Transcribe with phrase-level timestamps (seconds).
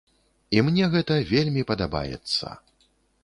[0.55, 2.47] І мне гэта вельмі падабаецца.